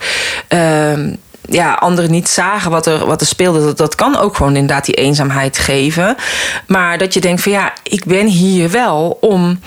uh, 0.50 1.14
ja, 1.50 1.74
anderen 1.74 2.12
niet 2.12 2.30
zagen 2.30 2.72
wat 2.72 2.86
er, 2.86 3.06
wat 3.06 3.22
er 3.22 3.28
speelde. 3.28 3.60
Dat, 3.60 3.78
dat 3.78 3.96
kan 3.96 4.18
ook 4.18 4.36
gewoon 4.36 4.56
inderdaad 4.56 4.86
die 4.86 4.96
eenzaamheid 4.96 5.58
geven. 5.58 6.16
Maar 6.68 6.98
dat 6.98 7.14
je 7.14 7.20
denkt 7.20 7.42
van 7.42 7.52
ja, 7.52 7.74
ik 7.84 8.06
ben 8.06 8.26
hier 8.26 8.72
wel 8.72 9.18
om 9.22 9.60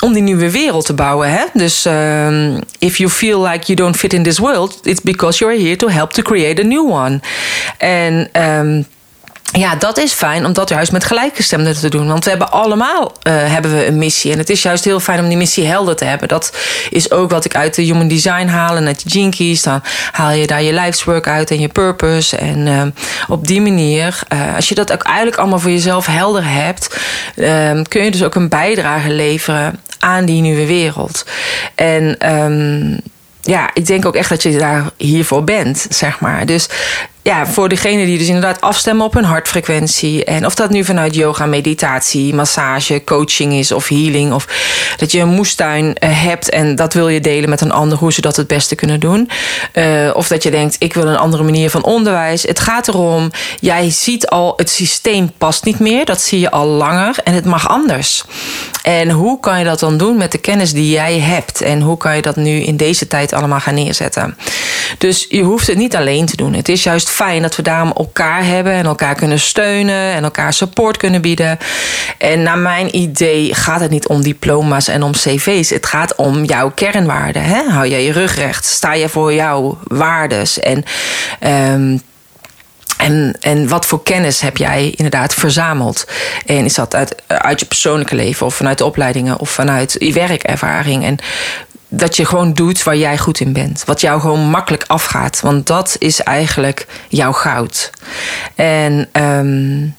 om 0.00 0.12
die 0.12 0.22
nieuwe 0.22 0.50
wereld 0.50 0.86
te 0.86 0.94
bouwen. 0.94 1.30
Hè? 1.30 1.44
Dus 1.52 1.84
um, 1.84 2.58
if 2.78 2.96
you 2.96 3.10
feel 3.10 3.48
like 3.48 3.66
you 3.66 3.74
don't 3.76 3.96
fit 3.96 4.12
in 4.12 4.22
this 4.22 4.38
world, 4.38 4.78
it's 4.82 5.00
because 5.00 5.38
you're 5.38 5.62
here 5.62 5.76
to 5.76 5.88
help 5.88 6.12
to 6.12 6.22
create 6.22 6.62
a 6.62 6.64
new 6.64 6.90
one. 6.90 7.20
En 7.78 8.42
um, 8.42 8.86
ja, 9.52 9.76
dat 9.76 9.98
is 9.98 10.12
fijn 10.12 10.46
om 10.46 10.52
dat 10.52 10.68
juist 10.68 10.92
met 10.92 11.04
gelijkgestemden 11.04 11.78
te 11.78 11.88
doen. 11.88 12.06
Want 12.06 12.24
we 12.24 12.30
hebben 12.30 12.52
allemaal 12.52 13.02
uh, 13.02 13.32
hebben 13.34 13.76
we 13.76 13.86
een 13.86 13.98
missie. 13.98 14.32
En 14.32 14.38
het 14.38 14.50
is 14.50 14.62
juist 14.62 14.84
heel 14.84 15.00
fijn 15.00 15.20
om 15.20 15.28
die 15.28 15.36
missie 15.36 15.66
helder 15.66 15.96
te 15.96 16.04
hebben. 16.04 16.28
Dat 16.28 16.56
is 16.90 17.10
ook 17.10 17.30
wat 17.30 17.44
ik 17.44 17.54
uit 17.54 17.74
de 17.74 17.82
Human 17.82 18.08
Design 18.08 18.46
haal 18.46 18.76
en 18.76 18.86
uit 18.86 19.12
de 19.12 19.28
Keys. 19.28 19.62
Dan 19.62 19.82
haal 20.12 20.30
je 20.30 20.46
daar 20.46 20.62
je 20.62 20.72
life's 20.72 21.06
uit 21.06 21.50
en 21.50 21.60
je 21.60 21.68
purpose. 21.68 22.36
En 22.36 22.66
uh, 22.66 22.82
op 23.28 23.46
die 23.46 23.60
manier, 23.60 24.18
uh, 24.32 24.56
als 24.56 24.68
je 24.68 24.74
dat 24.74 24.92
ook 24.92 25.02
eigenlijk 25.02 25.36
allemaal 25.36 25.58
voor 25.58 25.70
jezelf 25.70 26.06
helder 26.06 26.44
hebt... 26.44 26.96
Ehm, 27.36 27.82
kun 27.82 28.04
je 28.04 28.10
dus 28.10 28.24
ook 28.24 28.34
een 28.34 28.48
bijdrage 28.48 29.10
leveren 29.10 29.80
aan 29.98 30.24
die 30.24 30.40
nieuwe 30.40 30.66
wereld. 30.66 31.26
En... 31.74 32.32
Um, 32.34 33.00
ja, 33.44 33.70
ik 33.74 33.86
denk 33.86 34.06
ook 34.06 34.14
echt 34.14 34.28
dat 34.28 34.42
je 34.42 34.58
daar 34.58 34.90
hiervoor 34.96 35.44
bent, 35.44 35.86
zeg 35.88 36.20
maar. 36.20 36.46
Dus 36.46 36.68
ja, 37.22 37.46
voor 37.46 37.68
degene 37.68 38.04
die 38.04 38.18
dus 38.18 38.26
inderdaad 38.26 38.60
afstemmen 38.60 39.06
op 39.06 39.14
hun 39.14 39.24
hartfrequentie. 39.24 40.24
En 40.24 40.46
of 40.46 40.54
dat 40.54 40.70
nu 40.70 40.84
vanuit 40.84 41.14
yoga, 41.14 41.46
meditatie, 41.46 42.34
massage, 42.34 43.04
coaching 43.04 43.52
is 43.52 43.72
of 43.72 43.88
healing. 43.88 44.32
Of 44.32 44.46
dat 44.96 45.12
je 45.12 45.20
een 45.20 45.28
moestuin 45.28 45.94
eh, 45.94 46.22
hebt 46.22 46.50
en 46.50 46.76
dat 46.76 46.94
wil 46.94 47.08
je 47.08 47.20
delen 47.20 47.48
met 47.48 47.60
een 47.60 47.72
ander, 47.72 47.98
hoe 47.98 48.12
ze 48.12 48.20
dat 48.20 48.36
het 48.36 48.46
beste 48.46 48.74
kunnen 48.74 49.00
doen. 49.00 49.30
Uh, 49.74 50.10
of 50.14 50.28
dat 50.28 50.42
je 50.42 50.50
denkt, 50.50 50.76
ik 50.78 50.94
wil 50.94 51.06
een 51.06 51.16
andere 51.16 51.42
manier 51.42 51.70
van 51.70 51.84
onderwijs. 51.84 52.42
Het 52.42 52.60
gaat 52.60 52.88
erom, 52.88 53.30
jij 53.60 53.90
ziet 53.90 54.28
al, 54.28 54.52
het 54.56 54.70
systeem 54.70 55.30
past 55.38 55.64
niet 55.64 55.78
meer. 55.78 56.04
Dat 56.04 56.20
zie 56.20 56.40
je 56.40 56.50
al 56.50 56.66
langer 56.66 57.16
en 57.24 57.34
het 57.34 57.44
mag 57.44 57.68
anders. 57.68 58.24
En 58.82 59.10
hoe 59.10 59.40
kan 59.40 59.58
je 59.58 59.64
dat 59.64 59.80
dan 59.80 59.96
doen 59.96 60.16
met 60.16 60.32
de 60.32 60.38
kennis 60.38 60.72
die 60.72 60.90
jij 60.90 61.18
hebt? 61.18 61.60
En 61.60 61.80
hoe 61.80 61.96
kan 61.96 62.16
je 62.16 62.22
dat 62.22 62.36
nu 62.36 62.60
in 62.60 62.76
deze 62.76 63.06
tijd 63.06 63.32
allemaal 63.32 63.60
gaan 63.60 63.74
neerzetten? 63.74 64.36
Dus 64.98 65.26
je 65.28 65.42
hoeft 65.42 65.66
het 65.66 65.76
niet 65.76 65.96
alleen 65.96 66.26
te 66.26 66.36
doen. 66.36 66.54
Het 66.54 66.68
is 66.68 66.82
juist 66.82 67.10
fijn 67.12 67.42
dat 67.42 67.56
we 67.56 67.62
daarom 67.62 67.92
elkaar 67.96 68.44
hebben 68.44 68.72
en 68.72 68.84
elkaar 68.84 69.14
kunnen 69.14 69.40
steunen 69.40 70.14
en 70.14 70.24
elkaar 70.24 70.52
support 70.52 70.96
kunnen 70.96 71.20
bieden. 71.20 71.58
En 72.18 72.42
naar 72.42 72.58
mijn 72.58 72.96
idee 72.96 73.54
gaat 73.54 73.80
het 73.80 73.90
niet 73.90 74.06
om 74.06 74.22
diploma's 74.22 74.88
en 74.88 75.02
om 75.02 75.12
cv's. 75.12 75.70
Het 75.70 75.86
gaat 75.86 76.14
om 76.14 76.44
jouw 76.44 76.70
kernwaarden. 76.70 77.42
Hè? 77.42 77.62
Hou 77.68 77.88
jij 77.88 78.04
je 78.04 78.12
rug 78.12 78.36
recht? 78.36 78.64
Sta 78.64 78.94
je 78.94 79.08
voor 79.08 79.32
jouw 79.32 79.78
waardes? 79.82 80.58
En 80.58 80.84
um, 81.72 82.02
en, 83.02 83.36
en 83.40 83.68
wat 83.68 83.86
voor 83.86 84.02
kennis 84.02 84.40
heb 84.40 84.56
jij 84.56 84.92
inderdaad 84.96 85.34
verzameld? 85.34 86.06
En 86.46 86.64
is 86.64 86.74
dat 86.74 86.94
uit, 86.94 87.22
uit 87.26 87.60
je 87.60 87.66
persoonlijke 87.66 88.14
leven 88.14 88.46
of 88.46 88.54
vanuit 88.54 88.78
de 88.78 88.84
opleidingen 88.84 89.38
of 89.38 89.50
vanuit 89.50 89.96
je 89.98 90.12
werkervaring? 90.12 91.04
En 91.04 91.18
dat 91.94 92.16
je 92.16 92.24
gewoon 92.24 92.52
doet 92.52 92.82
waar 92.82 92.96
jij 92.96 93.18
goed 93.18 93.40
in 93.40 93.52
bent. 93.52 93.82
Wat 93.86 94.00
jou 94.00 94.20
gewoon 94.20 94.40
makkelijk 94.40 94.84
afgaat. 94.86 95.40
Want 95.40 95.66
dat 95.66 95.96
is 95.98 96.22
eigenlijk 96.22 96.86
jouw 97.08 97.32
goud. 97.32 97.90
En. 98.54 99.08
Um, 99.12 99.94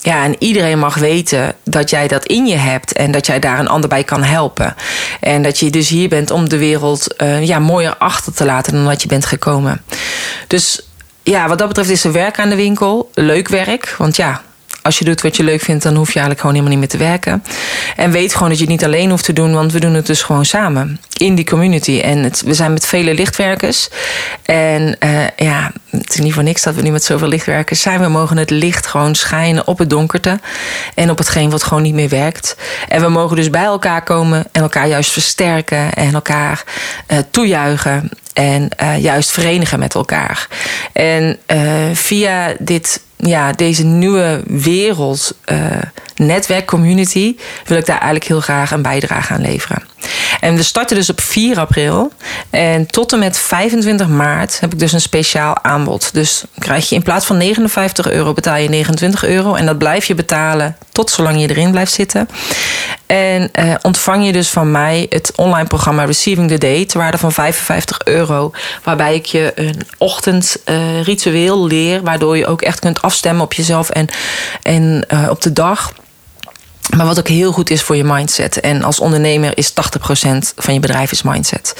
ja, 0.00 0.24
en 0.24 0.36
iedereen 0.38 0.78
mag 0.78 0.94
weten 0.94 1.54
dat 1.64 1.90
jij 1.90 2.08
dat 2.08 2.26
in 2.26 2.46
je 2.46 2.56
hebt 2.56 2.92
en 2.92 3.10
dat 3.10 3.26
jij 3.26 3.38
daar 3.38 3.58
een 3.58 3.68
ander 3.68 3.88
bij 3.88 4.04
kan 4.04 4.22
helpen. 4.22 4.74
En 5.20 5.42
dat 5.42 5.58
je 5.58 5.70
dus 5.70 5.88
hier 5.88 6.08
bent 6.08 6.30
om 6.30 6.48
de 6.48 6.58
wereld 6.58 7.14
uh, 7.22 7.46
ja, 7.46 7.58
mooier 7.58 7.96
achter 7.96 8.34
te 8.34 8.44
laten 8.44 8.72
dan 8.72 8.84
dat 8.84 9.02
je 9.02 9.08
bent 9.08 9.26
gekomen. 9.26 9.82
Dus 10.46 10.88
ja, 11.22 11.48
wat 11.48 11.58
dat 11.58 11.68
betreft 11.68 11.90
is 11.90 12.04
er 12.04 12.12
werk 12.12 12.38
aan 12.38 12.48
de 12.48 12.56
winkel. 12.56 13.10
Leuk 13.14 13.48
werk. 13.48 13.94
Want 13.98 14.16
ja, 14.16 14.42
als 14.86 14.98
je 14.98 15.04
doet 15.04 15.22
wat 15.22 15.36
je 15.36 15.42
leuk 15.42 15.60
vindt, 15.60 15.82
dan 15.82 15.94
hoef 15.94 16.12
je 16.12 16.18
eigenlijk 16.20 16.40
gewoon 16.40 16.54
helemaal 16.56 16.78
niet 16.78 16.88
meer 16.88 16.98
te 16.98 17.10
werken. 17.10 17.44
En 17.96 18.10
weet 18.10 18.32
gewoon 18.34 18.48
dat 18.48 18.58
je 18.58 18.64
het 18.64 18.72
niet 18.72 18.84
alleen 18.84 19.10
hoeft 19.10 19.24
te 19.24 19.32
doen, 19.32 19.54
want 19.54 19.72
we 19.72 19.80
doen 19.80 19.94
het 19.94 20.06
dus 20.06 20.22
gewoon 20.22 20.44
samen 20.44 21.00
in 21.16 21.34
die 21.34 21.44
community. 21.44 22.00
En 22.00 22.22
we 22.44 22.54
zijn 22.54 22.72
met 22.72 22.86
vele 22.86 23.14
lichtwerkers. 23.14 23.88
En 24.42 24.96
uh, 25.04 25.28
ja, 25.36 25.72
het 25.90 26.14
is 26.14 26.20
niet 26.20 26.32
voor 26.32 26.42
niks 26.42 26.62
dat 26.62 26.74
we 26.74 26.82
nu 26.82 26.90
met 26.90 27.04
zoveel 27.04 27.28
lichtwerkers 27.28 27.80
zijn. 27.80 28.00
We 28.00 28.08
mogen 28.08 28.36
het 28.36 28.50
licht 28.50 28.86
gewoon 28.86 29.14
schijnen 29.14 29.66
op 29.66 29.78
het 29.78 29.90
donkerte 29.90 30.40
en 30.94 31.10
op 31.10 31.18
hetgeen 31.18 31.50
wat 31.50 31.62
gewoon 31.62 31.82
niet 31.82 31.94
meer 31.94 32.08
werkt. 32.08 32.56
En 32.88 33.00
we 33.00 33.08
mogen 33.08 33.36
dus 33.36 33.50
bij 33.50 33.64
elkaar 33.64 34.02
komen 34.02 34.44
en 34.52 34.62
elkaar 34.62 34.88
juist 34.88 35.10
versterken 35.10 35.94
en 35.94 36.14
elkaar 36.14 36.64
uh, 37.08 37.18
toejuichen 37.30 38.10
en 38.32 38.68
uh, 38.82 38.98
juist 38.98 39.30
verenigen 39.30 39.78
met 39.78 39.94
elkaar. 39.94 40.48
En 40.92 41.38
via 41.92 42.54
dit, 42.58 43.00
ja, 43.16 43.52
deze 43.52 43.84
nieuwe 43.84 44.42
wereld, 44.46 45.34
uh, 46.16 46.26
netwerkcommunity, 46.26 47.36
wil 47.66 47.76
ik 47.76 47.86
daar 47.86 47.96
eigenlijk 47.96 48.24
heel 48.24 48.40
graag 48.40 48.70
een 48.70 48.82
bijdrage 48.82 49.32
aan 49.32 49.40
leveren. 49.40 49.82
En 50.40 50.56
we 50.56 50.62
starten 50.62 50.96
dus 50.96 51.10
op 51.10 51.20
4 51.20 51.58
april. 51.58 52.12
En 52.50 52.86
tot 52.86 53.12
en 53.12 53.18
met 53.18 53.38
25 53.38 54.08
maart 54.08 54.60
heb 54.60 54.72
ik 54.72 54.78
dus 54.78 54.92
een 54.92 55.00
speciaal 55.00 55.58
aanbod. 55.62 56.14
Dus 56.14 56.44
krijg 56.58 56.88
je 56.88 56.94
in 56.94 57.02
plaats 57.02 57.26
van 57.26 57.36
59 57.36 58.10
euro 58.10 58.32
betaal 58.32 58.56
je 58.56 58.68
29 58.68 59.24
euro. 59.24 59.54
En 59.54 59.66
dat 59.66 59.78
blijf 59.78 60.04
je 60.04 60.14
betalen 60.14 60.76
tot 60.92 61.10
zolang 61.10 61.40
je 61.40 61.50
erin 61.50 61.70
blijft 61.70 61.92
zitten. 61.92 62.28
En 63.06 63.50
uh, 63.60 63.74
ontvang 63.82 64.26
je 64.26 64.32
dus 64.32 64.48
van 64.48 64.70
mij 64.70 65.06
het 65.08 65.32
online 65.36 65.66
programma 65.66 66.04
Receiving 66.04 66.48
the 66.48 66.58
Day 66.58 66.84
ter 66.84 66.98
waarde 66.98 67.18
van 67.18 67.32
55 67.32 67.98
euro. 68.04 68.52
Waarbij 68.82 69.14
ik 69.14 69.26
je 69.26 69.52
een 69.54 69.82
ochtendritueel 69.98 71.62
uh, 71.64 71.70
leer. 71.70 72.02
Waardoor 72.02 72.36
je 72.36 72.46
ook 72.46 72.62
echt 72.62 72.78
kunt 72.78 73.02
afstemmen 73.02 73.44
op 73.44 73.52
jezelf 73.52 73.90
en, 73.90 74.06
en 74.62 75.04
uh, 75.12 75.26
op 75.30 75.42
de 75.42 75.52
dag. 75.52 75.92
Maar 76.94 77.06
wat 77.06 77.18
ook 77.18 77.28
heel 77.28 77.52
goed 77.52 77.70
is 77.70 77.82
voor 77.82 77.96
je 77.96 78.04
mindset. 78.04 78.60
En 78.60 78.82
als 78.82 79.00
ondernemer 79.00 79.58
is 79.58 79.70
80% 79.70 79.74
van 80.56 80.74
je 80.74 80.80
bedrijf 80.80 81.12
is 81.12 81.22
mindset. 81.22 81.74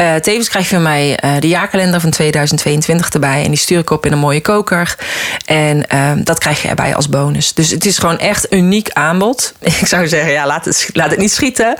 Uh, 0.00 0.14
tevens 0.14 0.48
krijg 0.48 0.68
je 0.68 0.74
van 0.74 0.82
mij 0.82 1.18
uh, 1.24 1.30
de 1.40 1.48
jaarkalender 1.48 2.00
van 2.00 2.10
2022 2.10 3.10
erbij. 3.10 3.42
En 3.42 3.48
die 3.48 3.58
stuur 3.58 3.78
ik 3.78 3.90
op 3.90 4.06
in 4.06 4.12
een 4.12 4.18
mooie 4.18 4.40
koker. 4.40 4.96
En 5.44 5.84
uh, 5.94 6.10
dat 6.24 6.38
krijg 6.38 6.62
je 6.62 6.68
erbij 6.68 6.94
als 6.94 7.08
bonus. 7.08 7.54
Dus 7.54 7.70
het 7.70 7.86
is 7.86 7.98
gewoon 7.98 8.18
echt 8.18 8.52
uniek 8.52 8.90
aanbod. 8.90 9.54
Ik 9.80 9.86
zou 9.86 10.08
zeggen, 10.08 10.32
ja, 10.32 10.46
laat 10.46 10.64
het, 10.64 10.90
laat 10.92 11.10
het 11.10 11.18
niet 11.18 11.32
schieten. 11.32 11.76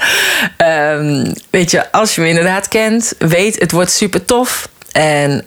Um, 0.57 1.33
weet 1.51 1.71
je, 1.71 1.93
als 1.93 2.15
je 2.15 2.21
me 2.21 2.29
inderdaad 2.29 2.69
kent, 2.69 3.15
weet 3.19 3.61
het 3.61 3.73
wordt 3.73 3.91
super 3.91 4.25
tof. 4.25 4.69
En 4.93 5.45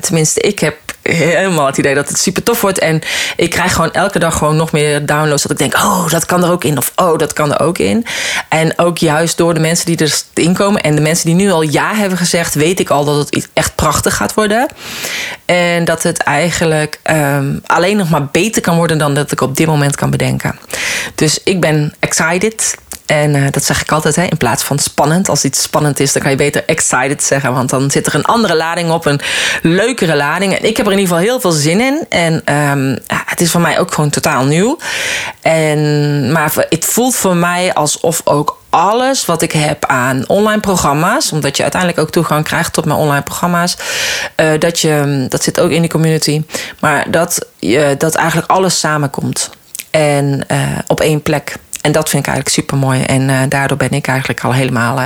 tenminste, 0.00 0.40
ik 0.40 0.58
heb 0.58 0.76
helemaal 1.12 1.66
het 1.66 1.78
idee 1.78 1.94
dat 1.94 2.08
het 2.08 2.18
super 2.18 2.42
tof 2.42 2.60
wordt. 2.60 2.78
En 2.78 3.02
ik 3.36 3.50
krijg 3.50 3.72
gewoon 3.72 3.92
elke 3.92 4.18
dag 4.18 4.38
gewoon 4.38 4.56
nog 4.56 4.72
meer 4.72 5.06
downloads. 5.06 5.42
Dat 5.42 5.50
ik 5.50 5.58
denk, 5.58 5.74
oh, 5.74 6.08
dat 6.08 6.26
kan 6.26 6.44
er 6.44 6.50
ook 6.50 6.64
in. 6.64 6.78
Of 6.78 6.92
oh, 6.96 7.18
dat 7.18 7.32
kan 7.32 7.52
er 7.52 7.60
ook 7.60 7.78
in. 7.78 8.06
En 8.48 8.78
ook 8.78 8.98
juist 8.98 9.36
door 9.36 9.54
de 9.54 9.60
mensen 9.60 9.86
die 9.86 10.12
erin 10.34 10.54
komen. 10.54 10.80
En 10.80 10.94
de 10.94 11.00
mensen 11.00 11.26
die 11.26 11.34
nu 11.34 11.50
al 11.50 11.62
ja 11.62 11.94
hebben 11.94 12.18
gezegd, 12.18 12.54
weet 12.54 12.80
ik 12.80 12.90
al 12.90 13.04
dat 13.04 13.16
het 13.16 13.48
echt 13.52 13.74
prachtig 13.74 14.16
gaat 14.16 14.34
worden. 14.34 14.66
En 15.44 15.84
dat 15.84 16.02
het 16.02 16.18
eigenlijk 16.18 17.00
um, 17.10 17.60
alleen 17.66 17.96
nog 17.96 18.10
maar 18.10 18.26
beter 18.26 18.62
kan 18.62 18.76
worden 18.76 18.98
dan 18.98 19.14
dat 19.14 19.32
ik 19.32 19.40
op 19.40 19.56
dit 19.56 19.66
moment 19.66 19.96
kan 19.96 20.10
bedenken. 20.10 20.58
Dus 21.14 21.40
ik 21.44 21.60
ben 21.60 21.94
excited. 21.98 22.76
En 23.06 23.34
uh, 23.34 23.46
dat 23.50 23.64
zeg 23.64 23.80
ik 23.80 23.92
altijd, 23.92 24.16
hè, 24.16 24.22
in 24.22 24.36
plaats 24.36 24.62
van 24.62 24.78
spannend. 24.78 25.28
Als 25.28 25.44
iets 25.44 25.62
spannend 25.62 26.00
is, 26.00 26.12
dan 26.12 26.22
kan 26.22 26.30
je 26.30 26.36
beter 26.36 26.64
excited 26.66 27.22
zeggen. 27.22 27.52
Want 27.52 27.70
dan 27.70 27.90
zit 27.90 28.06
er 28.06 28.14
een 28.14 28.24
andere 28.24 28.56
lading 28.56 28.90
op, 28.90 29.06
een 29.06 29.20
leukere 29.62 30.16
lading. 30.16 30.52
En 30.52 30.64
ik 30.64 30.76
heb 30.76 30.86
er 30.86 30.92
in 30.92 30.98
ieder 30.98 31.14
geval 31.14 31.30
heel 31.30 31.40
veel 31.40 31.50
zin 31.50 31.80
in. 31.80 32.06
En 32.08 32.32
um, 32.32 32.90
ja, 33.06 33.22
het 33.26 33.40
is 33.40 33.50
voor 33.50 33.60
mij 33.60 33.78
ook 33.78 33.94
gewoon 33.94 34.10
totaal 34.10 34.44
nieuw. 34.44 34.78
En, 35.40 36.32
maar 36.32 36.52
het 36.68 36.84
voelt 36.84 37.16
voor 37.16 37.36
mij 37.36 37.74
alsof 37.74 38.20
ook 38.24 38.62
alles 38.70 39.26
wat 39.26 39.42
ik 39.42 39.52
heb 39.52 39.84
aan 39.84 40.28
online 40.28 40.60
programma's, 40.60 41.32
omdat 41.32 41.56
je 41.56 41.62
uiteindelijk 41.62 42.00
ook 42.00 42.10
toegang 42.10 42.44
krijgt 42.44 42.72
tot 42.72 42.84
mijn 42.84 42.98
online 42.98 43.22
programma's, 43.22 43.76
uh, 44.36 44.58
dat, 44.58 44.80
je, 44.80 45.26
dat 45.28 45.42
zit 45.42 45.60
ook 45.60 45.70
in 45.70 45.80
die 45.80 45.90
community, 45.90 46.42
maar 46.80 47.10
dat, 47.10 47.46
dat 47.98 48.14
eigenlijk 48.14 48.50
alles 48.50 48.78
samenkomt 48.78 49.50
en 49.94 50.44
uh, 50.50 50.78
op 50.86 51.00
één 51.00 51.22
plek. 51.22 51.56
En 51.80 51.92
dat 51.92 52.08
vind 52.08 52.26
ik 52.26 52.32
eigenlijk 52.32 52.56
super 52.56 52.76
mooi. 52.76 53.02
En 53.02 53.28
uh, 53.28 53.40
daardoor 53.48 53.76
ben 53.76 53.90
ik 53.90 54.06
eigenlijk 54.06 54.44
al 54.44 54.52
helemaal 54.52 54.98
uh, 54.98 55.04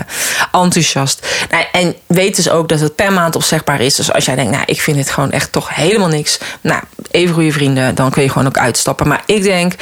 enthousiast. 0.52 1.26
Nou, 1.50 1.64
en 1.73 1.95
weet 2.07 2.37
dus 2.37 2.50
ook 2.50 2.68
dat 2.68 2.80
het 2.80 2.95
per 2.95 3.12
maand 3.12 3.37
opzegbaar 3.37 3.80
is. 3.80 3.95
Dus 3.95 4.12
als 4.12 4.25
jij 4.25 4.35
denkt, 4.35 4.50
nou, 4.50 4.62
ik 4.66 4.80
vind 4.80 4.97
het 4.97 5.11
gewoon 5.11 5.30
echt 5.30 5.52
toch 5.52 5.75
helemaal 5.75 6.09
niks. 6.09 6.38
Nou, 6.61 6.83
even 7.11 7.35
goede 7.35 7.52
vrienden, 7.52 7.95
dan 7.95 8.11
kun 8.11 8.23
je 8.23 8.28
gewoon 8.28 8.47
ook 8.47 8.59
uitstappen. 8.59 9.09
Maar 9.09 9.23
ik 9.26 9.42
denk 9.42 9.73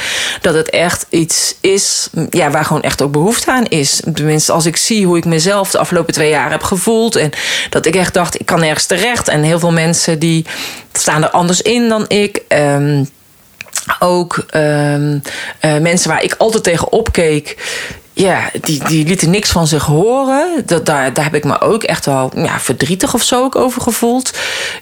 dat 0.41 0.53
het 0.53 0.69
echt 0.69 1.05
iets 1.09 1.55
is 1.61 2.09
ja, 2.29 2.49
waar 2.49 2.65
gewoon 2.65 2.81
echt 2.81 3.01
ook 3.01 3.11
behoefte 3.11 3.51
aan 3.51 3.65
is. 3.65 4.01
Tenminste, 4.13 4.51
als 4.51 4.65
ik 4.65 4.77
zie 4.77 5.05
hoe 5.05 5.17
ik 5.17 5.25
mezelf 5.25 5.71
de 5.71 5.77
afgelopen 5.77 6.13
twee 6.13 6.29
jaar 6.29 6.51
heb 6.51 6.63
gevoeld. 6.63 7.15
En 7.15 7.31
dat 7.69 7.85
ik 7.85 7.95
echt 7.95 8.13
dacht, 8.13 8.39
ik 8.39 8.45
kan 8.45 8.59
nergens 8.59 8.85
terecht. 8.85 9.27
En 9.27 9.43
heel 9.43 9.59
veel 9.59 9.71
mensen 9.71 10.19
die 10.19 10.45
staan 10.91 11.23
er 11.23 11.29
anders 11.29 11.61
in 11.61 11.89
dan 11.89 12.05
ik. 12.07 12.41
Um, 12.47 13.09
ook 13.99 14.45
um, 14.55 15.21
uh, 15.61 15.77
mensen 15.77 16.09
waar 16.09 16.23
ik 16.23 16.35
altijd 16.37 16.63
tegen 16.63 16.91
opkeek. 16.91 17.57
Ja, 18.13 18.49
die, 18.61 18.83
die 18.83 19.05
lieten 19.05 19.29
niks 19.29 19.51
van 19.51 19.67
zich 19.67 19.85
horen. 19.85 20.63
Dat, 20.65 20.85
daar, 20.85 21.13
daar 21.13 21.23
heb 21.23 21.35
ik 21.35 21.43
me 21.43 21.61
ook 21.61 21.83
echt 21.83 22.05
wel 22.05 22.31
ja, 22.35 22.59
verdrietig 22.59 23.13
of 23.13 23.23
zo 23.23 23.43
ook 23.43 23.55
over 23.55 23.81
gevoeld. 23.81 24.37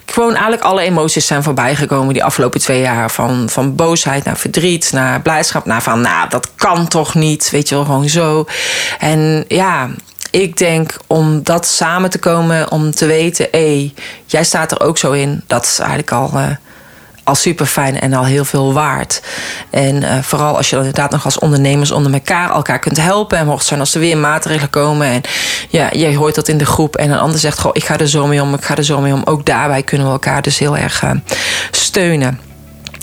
Gewoon 0.06 0.34
eigenlijk 0.34 0.64
alle 0.64 0.82
emoties 0.82 1.28
zijn 1.28 1.44
voorbij 1.44 1.76
gekomen 1.76 2.14
die 2.14 2.24
afgelopen 2.24 2.60
twee 2.60 2.82
jaar. 2.82 3.12
Van, 3.12 3.50
van 3.50 3.76
boosheid 3.76 4.24
naar 4.24 4.38
verdriet, 4.38 4.90
naar 4.94 5.22
blijdschap. 5.22 5.66
Naar 5.66 5.84
van, 5.84 6.02
nou, 6.02 6.30
dat 6.30 6.50
kan 6.56 6.88
toch 6.88 7.16
niet. 7.16 7.50
Weet 7.52 7.70
je 7.70 7.76
wel, 7.76 7.86
gewoon 7.86 8.10
zo. 8.10 8.46
En 9.00 9.46
ja, 9.48 9.90
ik 10.32 10.58
denk 10.58 10.98
om 11.08 11.44
dat 11.44 11.68
samen 11.68 12.10
te 12.10 12.20
komen, 12.20 12.72
om 12.72 12.92
te 12.92 13.06
weten, 13.06 13.48
hé, 13.52 13.94
jij 14.26 14.44
staat 14.44 14.72
er 14.72 14.82
ook 14.82 14.98
zo 14.98 15.12
in. 15.12 15.44
Dat 15.48 15.64
is 15.64 15.80
eigenlijk 15.80 16.12
al. 16.12 16.32
Uh, 16.34 16.50
al 17.26 17.36
super 17.36 17.66
fijn 17.66 18.00
en 18.00 18.14
al 18.14 18.26
heel 18.26 18.46
veel 18.46 18.74
waard. 18.74 19.22
En 19.70 19.96
uh, 19.96 20.18
vooral 20.22 20.58
als 20.58 20.70
je 20.70 20.76
dan 20.76 20.86
inderdaad 20.86 21.12
nog 21.12 21.26
als 21.26 21.40
ondernemers 21.40 21.92
onder 21.92 22.14
elkaar 22.14 22.52
elkaar 22.52 22.80
kunt 22.80 22.98
helpen. 22.98 23.38
En 23.38 23.46
mocht 23.46 23.66
zijn 23.66 23.80
als 23.80 23.94
er 23.94 24.00
weer 24.00 24.18
maatregelen 24.18 24.70
komen. 24.70 25.08
En 25.08 25.22
ja, 25.70 25.90
jij 25.92 26.16
hoort 26.16 26.36
dat 26.36 26.48
in 26.48 26.58
de 26.58 26.66
groep. 26.66 26.96
En 26.96 27.12
een 27.12 27.20
ander 27.20 27.40
zegt: 27.40 27.60
Goh, 27.60 27.72
ik 27.74 27.86
ga 27.86 27.98
er 27.98 28.10
zo 28.10 28.28
mee 28.28 28.42
om, 28.42 28.54
ik 28.54 28.64
ga 28.64 28.76
er 28.76 28.84
zo 28.84 29.02
mee 29.02 29.14
om. 29.14 29.22
Ook 29.26 29.46
daarbij 29.46 29.84
kunnen 29.84 30.08
we 30.08 30.14
elkaar 30.14 30.42
dus 30.42 30.58
heel 30.58 30.78
erg 30.78 31.04
uh, 31.04 31.12
steunen. 31.72 32.40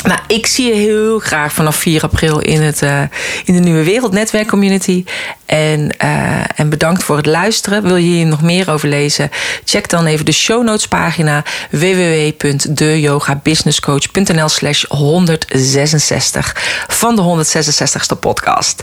Nou, 0.02 0.21
ik 0.26 0.47
zie 0.47 0.66
je 0.66 0.75
heel 0.75 1.18
graag 1.18 1.52
vanaf 1.52 1.76
4 1.76 2.02
april 2.02 2.40
in, 2.40 2.62
het, 2.62 2.82
uh, 2.82 3.00
in 3.44 3.54
de 3.54 3.61
Nieuwe 3.61 3.85
Wereld 3.85 4.12
Netwerk 4.12 4.49
Community. 4.49 5.04
En, 5.47 5.97
uh, 6.04 6.61
en 6.61 6.68
bedankt 6.68 7.02
voor 7.02 7.16
het 7.16 7.26
luisteren. 7.26 7.82
Wil 7.82 7.97
je 7.97 8.06
hier 8.06 8.26
nog 8.26 8.42
meer 8.42 8.71
over 8.71 8.88
lezen? 8.88 9.30
Check 9.64 9.88
dan 9.88 10.06
even 10.06 10.25
de 10.25 10.32
show 10.32 10.64
notes 10.64 10.88
pagina 10.88 11.44
www.deyogabusinesscoach.nl 11.71 14.49
slash 14.49 14.85
166 14.88 16.56
van 16.88 17.16
de 17.16 17.23
166ste 17.23 18.18
podcast. 18.21 18.82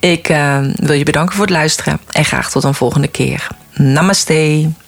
Ik 0.00 0.28
uh, 0.28 0.58
wil 0.74 0.94
je 0.94 1.04
bedanken 1.04 1.34
voor 1.34 1.44
het 1.44 1.54
luisteren 1.54 2.00
en 2.10 2.24
graag 2.24 2.50
tot 2.50 2.64
een 2.64 2.74
volgende 2.74 3.08
keer. 3.08 3.46
Namaste. 3.74 4.86